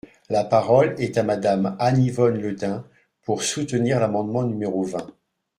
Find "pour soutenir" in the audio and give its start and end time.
3.21-3.99